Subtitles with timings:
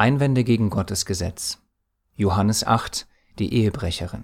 [0.00, 1.58] Einwände gegen Gottes Gesetz.
[2.14, 3.08] Johannes 8,
[3.40, 4.22] die Ehebrecherin.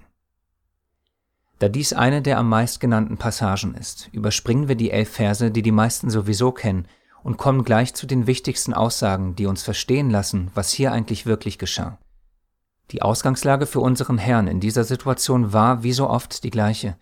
[1.59, 5.61] Da dies eine der am meist genannten Passagen ist, überspringen wir die elf Verse, die
[5.61, 6.87] die meisten sowieso kennen,
[7.23, 11.59] und kommen gleich zu den wichtigsten Aussagen, die uns verstehen lassen, was hier eigentlich wirklich
[11.59, 11.97] geschah.
[12.91, 16.95] Die Ausgangslage für unseren Herrn in dieser Situation war wie so oft die gleiche.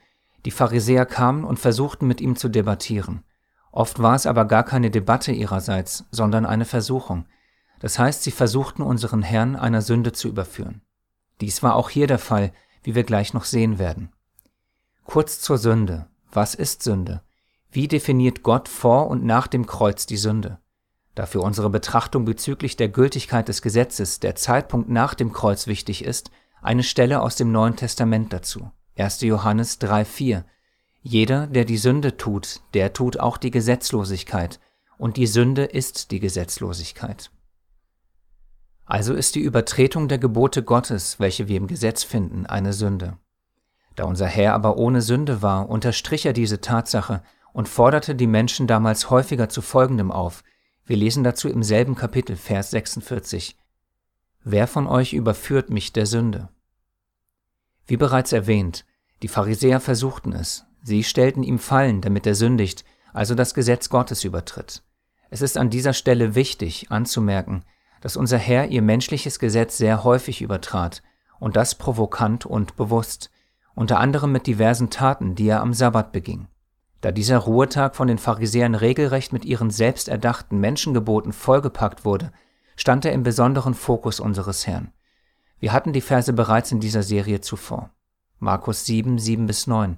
[0.46, 3.24] Die Pharisäer kamen und versuchten mit ihm zu debattieren.
[3.72, 7.28] Oft war es aber gar keine Debatte ihrerseits, sondern eine Versuchung.
[7.84, 10.82] Das heißt, sie versuchten unseren Herrn einer Sünde zu überführen.
[11.42, 14.10] Dies war auch hier der Fall, wie wir gleich noch sehen werden.
[15.04, 16.08] Kurz zur Sünde.
[16.32, 17.24] Was ist Sünde?
[17.72, 20.60] Wie definiert Gott vor und nach dem Kreuz die Sünde?
[21.14, 26.06] Da für unsere Betrachtung bezüglich der Gültigkeit des Gesetzes der Zeitpunkt nach dem Kreuz wichtig
[26.06, 28.72] ist, eine Stelle aus dem Neuen Testament dazu.
[28.98, 29.20] 1.
[29.24, 30.46] Johannes 3,4
[31.02, 34.62] Jeder, der die Sünde tut, der tut auch die Gesetzlosigkeit,
[34.98, 37.30] und die Sünde ist die Gesetzlosigkeit.
[38.86, 43.18] Also ist die Übertretung der Gebote Gottes, welche wir im Gesetz finden, eine Sünde.
[43.96, 48.68] Da unser Herr aber ohne Sünde war, unterstrich er diese Tatsache und forderte die Menschen
[48.68, 50.44] damals häufiger zu Folgendem auf.
[50.86, 53.58] Wir lesen dazu im selben Kapitel, Vers 46.
[54.44, 56.50] Wer von euch überführt mich der Sünde?
[57.86, 58.86] Wie bereits erwähnt,
[59.22, 60.66] die Pharisäer versuchten es.
[60.82, 64.84] Sie stellten ihm Fallen, damit er sündigt, also das Gesetz Gottes übertritt.
[65.30, 67.64] Es ist an dieser Stelle wichtig anzumerken,
[68.04, 71.02] dass unser Herr ihr menschliches Gesetz sehr häufig übertrat,
[71.40, 73.32] und das provokant und bewusst
[73.76, 76.50] unter anderem mit diversen Taten, die er am Sabbat beging.
[77.00, 82.34] Da dieser Ruhetag von den Pharisäern regelrecht mit ihren selbst erdachten Menschengeboten vollgepackt wurde,
[82.76, 84.92] stand er im besonderen Fokus unseres Herrn.
[85.60, 87.92] Wir hatten die Verse bereits in dieser Serie zuvor.
[88.38, 89.98] Markus 7, 7 bis 9.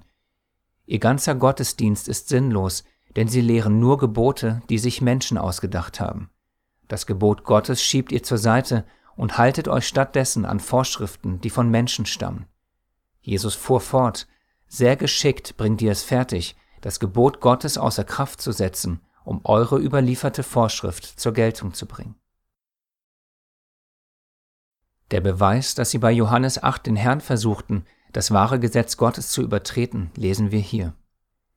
[0.86, 2.84] Ihr ganzer Gottesdienst ist sinnlos,
[3.16, 6.30] denn sie lehren nur Gebote, die sich Menschen ausgedacht haben.
[6.88, 8.84] Das Gebot Gottes schiebt ihr zur Seite
[9.16, 12.46] und haltet euch stattdessen an Vorschriften, die von Menschen stammen.
[13.20, 14.28] Jesus fuhr fort,
[14.68, 19.78] sehr geschickt bringt ihr es fertig, das Gebot Gottes außer Kraft zu setzen, um eure
[19.78, 22.14] überlieferte Vorschrift zur Geltung zu bringen.
[25.10, 29.42] Der Beweis, dass sie bei Johannes 8 den Herrn versuchten, das wahre Gesetz Gottes zu
[29.42, 30.94] übertreten, lesen wir hier.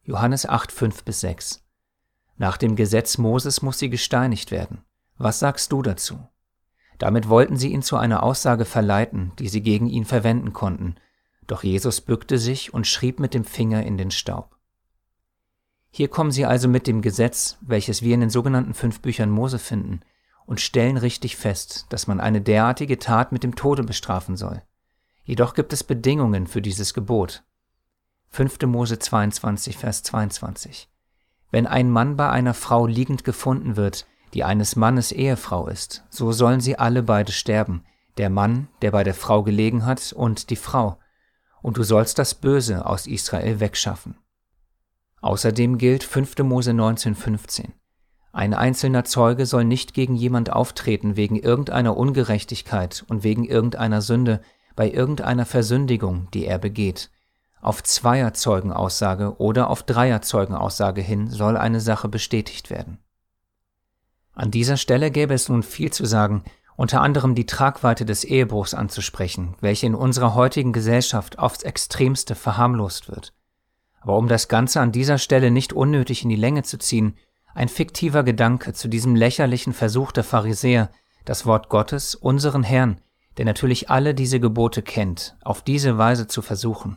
[0.04, 1.64] Johannes 8, 5 bis 6.
[2.38, 4.84] Nach dem Gesetz Moses muss sie gesteinigt werden.
[5.20, 6.28] Was sagst du dazu?
[6.98, 10.96] Damit wollten sie ihn zu einer Aussage verleiten, die sie gegen ihn verwenden konnten,
[11.46, 14.56] doch Jesus bückte sich und schrieb mit dem Finger in den Staub.
[15.92, 19.60] Hier kommen sie also mit dem Gesetz, welches wir in den sogenannten fünf Büchern Mose
[19.60, 20.02] finden,
[20.46, 24.64] und stellen richtig fest, dass man eine derartige Tat mit dem Tode bestrafen soll.
[25.24, 27.44] Jedoch gibt es Bedingungen für dieses Gebot.
[28.30, 28.62] 5.
[28.68, 30.90] Mose 22, Vers 22.
[31.52, 36.32] Wenn ein Mann bei einer Frau liegend gefunden wird, die eines Mannes Ehefrau ist, so
[36.32, 37.84] sollen sie alle beide sterben,
[38.18, 40.98] der Mann, der bei der Frau gelegen hat, und die Frau,
[41.62, 44.16] und du sollst das Böse aus Israel wegschaffen.
[45.22, 46.38] Außerdem gilt 5.
[46.40, 47.70] Mose 19,15.
[48.32, 54.42] Ein einzelner Zeuge soll nicht gegen jemand auftreten wegen irgendeiner Ungerechtigkeit und wegen irgendeiner Sünde
[54.76, 57.10] bei irgendeiner Versündigung, die er begeht.
[57.62, 63.00] Auf Zweierzeugenaussage oder auf Dreierzeugenaussage hin soll eine Sache bestätigt werden.
[64.40, 66.46] An dieser Stelle gäbe es nun viel zu sagen,
[66.78, 73.10] unter anderem die Tragweite des Ehebruchs anzusprechen, welche in unserer heutigen Gesellschaft aufs extremste verharmlost
[73.10, 73.34] wird.
[74.00, 77.18] Aber um das Ganze an dieser Stelle nicht unnötig in die Länge zu ziehen,
[77.54, 80.90] ein fiktiver Gedanke zu diesem lächerlichen Versuch der Pharisäer,
[81.26, 83.02] das Wort Gottes, unseren Herrn,
[83.36, 86.96] der natürlich alle diese Gebote kennt, auf diese Weise zu versuchen.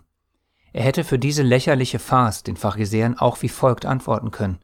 [0.72, 4.60] Er hätte für diese lächerliche Farce den Pharisäern auch wie folgt antworten können.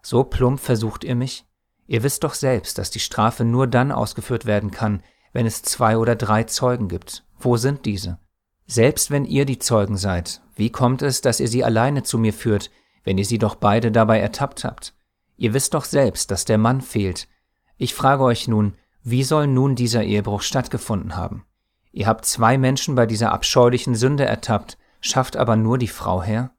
[0.00, 1.44] So plump versucht ihr mich?
[1.86, 5.02] Ihr wisst doch selbst, dass die Strafe nur dann ausgeführt werden kann,
[5.32, 7.24] wenn es zwei oder drei Zeugen gibt.
[7.38, 8.18] Wo sind diese?
[8.66, 12.32] Selbst wenn ihr die Zeugen seid, wie kommt es, dass ihr sie alleine zu mir
[12.32, 12.70] führt,
[13.04, 14.94] wenn ihr sie doch beide dabei ertappt habt?
[15.36, 17.28] Ihr wisst doch selbst, dass der Mann fehlt.
[17.76, 21.44] Ich frage euch nun, wie soll nun dieser Ehebruch stattgefunden haben?
[21.92, 26.52] Ihr habt zwei Menschen bei dieser abscheulichen Sünde ertappt, schafft aber nur die Frau her?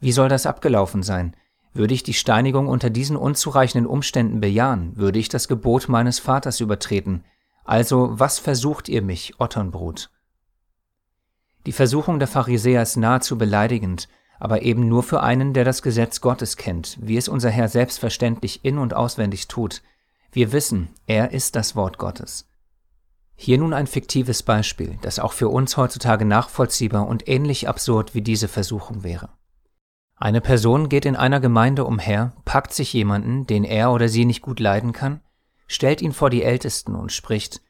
[0.00, 1.34] Wie soll das abgelaufen sein?
[1.72, 6.60] Würde ich die Steinigung unter diesen unzureichenden Umständen bejahen, würde ich das Gebot meines Vaters
[6.60, 7.24] übertreten.
[7.64, 10.10] Also, was versucht ihr mich, Otternbrut?
[11.66, 14.08] Die Versuchung der Pharisäer ist nahezu beleidigend,
[14.38, 18.64] aber eben nur für einen, der das Gesetz Gottes kennt, wie es unser Herr selbstverständlich
[18.64, 19.82] in und auswendig tut.
[20.32, 22.46] Wir wissen, er ist das Wort Gottes.
[23.36, 28.22] Hier nun ein fiktives Beispiel, das auch für uns heutzutage nachvollziehbar und ähnlich absurd wie
[28.22, 29.30] diese Versuchung wäre.
[30.20, 34.42] Eine Person geht in einer Gemeinde umher, packt sich jemanden, den er oder sie nicht
[34.42, 35.22] gut leiden kann,
[35.66, 37.62] stellt ihn vor die Ältesten und spricht,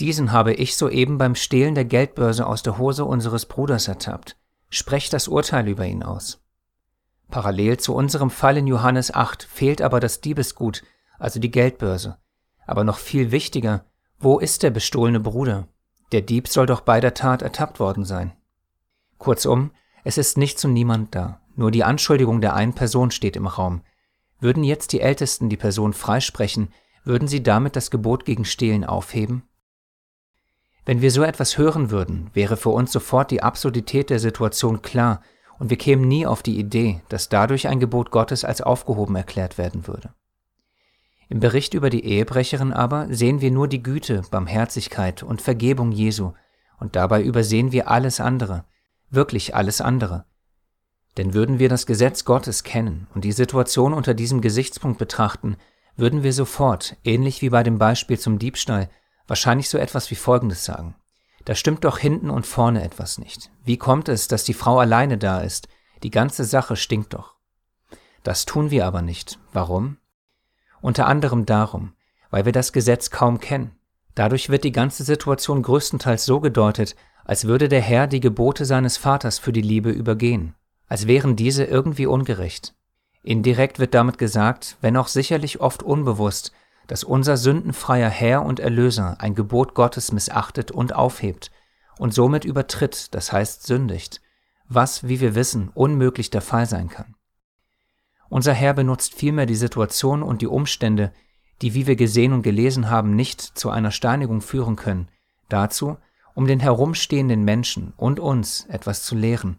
[0.00, 4.38] Diesen habe ich soeben beim Stehlen der Geldbörse aus der Hose unseres Bruders ertappt.
[4.70, 6.42] Sprecht das Urteil über ihn aus.
[7.30, 10.82] Parallel zu unserem Fall in Johannes 8 fehlt aber das Diebesgut,
[11.18, 12.16] also die Geldbörse.
[12.66, 13.84] Aber noch viel wichtiger,
[14.18, 15.68] wo ist der bestohlene Bruder?
[16.10, 18.32] Der Dieb soll doch bei der Tat ertappt worden sein.
[19.18, 19.72] Kurzum,
[20.04, 23.82] es ist nicht zu niemand da, nur die Anschuldigung der einen Person steht im Raum.
[24.40, 26.72] Würden jetzt die Ältesten die Person freisprechen,
[27.04, 29.42] würden sie damit das Gebot gegen Stehlen aufheben?
[30.84, 35.22] Wenn wir so etwas hören würden, wäre für uns sofort die Absurdität der Situation klar
[35.58, 39.58] und wir kämen nie auf die Idee, dass dadurch ein Gebot Gottes als aufgehoben erklärt
[39.58, 40.12] werden würde.
[41.28, 46.32] Im Bericht über die Ehebrecherin aber sehen wir nur die Güte, Barmherzigkeit und Vergebung Jesu,
[46.80, 48.64] und dabei übersehen wir alles andere,
[49.08, 50.26] wirklich alles andere.
[51.16, 55.56] Denn würden wir das Gesetz Gottes kennen und die Situation unter diesem Gesichtspunkt betrachten,
[55.96, 58.88] würden wir sofort, ähnlich wie bei dem Beispiel zum Diebstahl,
[59.26, 60.94] wahrscheinlich so etwas wie Folgendes sagen.
[61.44, 63.50] Da stimmt doch hinten und vorne etwas nicht.
[63.64, 65.68] Wie kommt es, dass die Frau alleine da ist?
[66.02, 67.34] Die ganze Sache stinkt doch.
[68.22, 69.38] Das tun wir aber nicht.
[69.52, 69.98] Warum?
[70.80, 71.92] Unter anderem darum,
[72.30, 73.72] weil wir das Gesetz kaum kennen.
[74.14, 78.96] Dadurch wird die ganze Situation größtenteils so gedeutet, als würde der Herr die Gebote seines
[78.96, 80.54] Vaters für die Liebe übergehen,
[80.92, 82.74] als wären diese irgendwie ungerecht.
[83.22, 86.52] Indirekt wird damit gesagt, wenn auch sicherlich oft unbewusst,
[86.86, 91.50] dass unser sündenfreier Herr und Erlöser ein Gebot Gottes missachtet und aufhebt
[91.98, 94.20] und somit übertritt, das heißt sündigt,
[94.68, 97.14] was, wie wir wissen, unmöglich der Fall sein kann.
[98.28, 101.10] Unser Herr benutzt vielmehr die Situation und die Umstände,
[101.62, 105.08] die, wie wir gesehen und gelesen haben, nicht zu einer Steinigung führen können,
[105.48, 105.96] dazu,
[106.34, 109.58] um den herumstehenden Menschen und uns etwas zu lehren,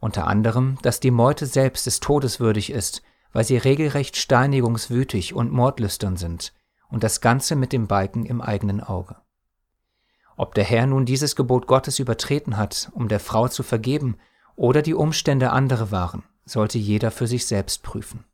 [0.00, 3.02] unter anderem, dass die Meute selbst des Todes würdig ist,
[3.32, 6.52] weil sie regelrecht steinigungswütig und mordlüstern sind,
[6.88, 9.16] und das Ganze mit dem Balken im eigenen Auge.
[10.36, 14.16] Ob der Herr nun dieses Gebot Gottes übertreten hat, um der Frau zu vergeben,
[14.54, 18.24] oder die Umstände andere waren, sollte jeder für sich selbst prüfen.